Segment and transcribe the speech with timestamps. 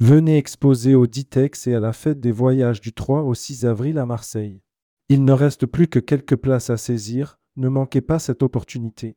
[0.00, 3.98] Venez exposer au Ditex et à la fête des voyages du 3 au 6 avril
[3.98, 4.62] à Marseille.
[5.08, 9.16] Il ne reste plus que quelques places à saisir, ne manquez pas cette opportunité.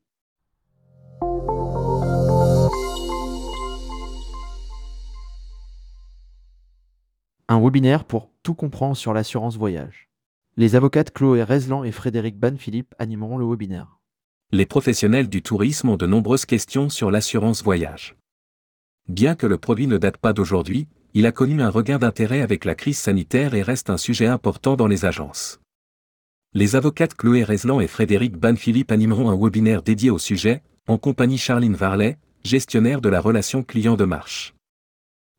[7.48, 10.10] Un webinaire pour tout comprendre sur l'assurance voyage.
[10.58, 14.00] Les avocates Chloé Rezlan et Frédéric Ban-Philippe animeront le webinaire.
[14.52, 18.18] Les professionnels du tourisme ont de nombreuses questions sur l'assurance voyage.
[19.12, 22.64] Bien que le produit ne date pas d'aujourd'hui, il a connu un regain d'intérêt avec
[22.64, 25.60] la crise sanitaire et reste un sujet important dans les agences.
[26.54, 31.38] Les avocates Chloé Rezlan et Frédéric Ban-Philippe animeront un webinaire dédié au sujet, en compagnie
[31.38, 34.56] Charline Varlet, gestionnaire de la relation client de Marche.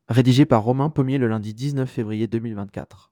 [0.06, 3.10] Rédigé par Romain Pommier le lundi 19 février 2024.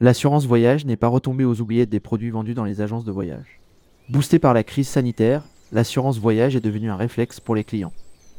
[0.00, 3.60] L'assurance voyage n'est pas retombée aux oubliettes des produits vendus dans les agences de voyage.
[4.10, 7.92] Boosté par la crise sanitaire, l'assurance voyage est devenue un réflexe pour les clients.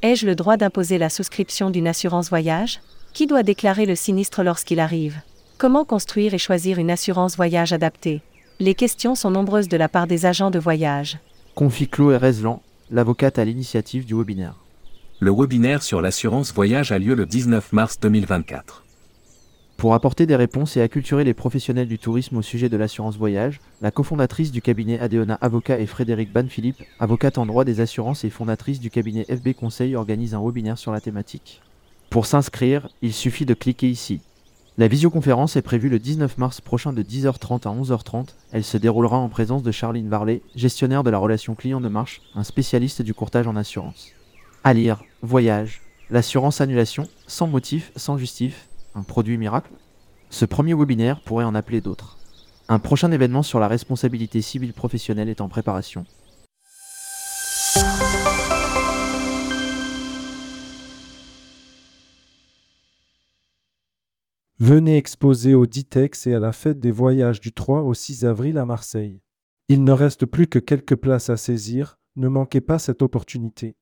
[0.03, 2.81] Ai-je le droit d'imposer la souscription d'une assurance voyage?
[3.13, 5.21] Qui doit déclarer le sinistre lorsqu'il arrive?
[5.57, 8.21] Comment construire et choisir une assurance voyage adaptée?
[8.59, 11.17] Les questions sont nombreuses de la part des agents de voyage.
[11.55, 14.55] Confie Chloé Rezlan, l'avocate à l'initiative du webinaire.
[15.19, 18.84] Le webinaire sur l'assurance voyage a lieu le 19 mars 2024.
[19.77, 23.59] Pour apporter des réponses et acculturer les professionnels du tourisme au sujet de l'assurance voyage,
[23.81, 28.29] la cofondatrice du cabinet Adeona Avocat et Frédéric Ban-Philippe, avocate en droit des assurances et
[28.29, 31.61] fondatrice du cabinet FB Conseil, organise un webinaire sur la thématique.
[32.09, 34.21] Pour s'inscrire, il suffit de cliquer ici.
[34.77, 38.29] La visioconférence est prévue le 19 mars prochain de 10h30 à 11h30.
[38.53, 42.21] Elle se déroulera en présence de Charline Varlet, gestionnaire de la relation client de Marche,
[42.33, 44.11] un spécialiste du courtage en assurance.
[44.63, 49.71] À lire, voyage, l'assurance annulation, sans motif, sans justif, un produit miracle
[50.29, 52.17] Ce premier webinaire pourrait en appeler d'autres.
[52.67, 56.05] Un prochain événement sur la responsabilité civile professionnelle est en préparation.
[64.57, 68.57] Venez exposer au Ditex et à la fête des voyages du 3 au 6 avril
[68.57, 69.21] à Marseille.
[69.67, 73.75] Il ne reste plus que quelques places à saisir, ne manquez pas cette opportunité.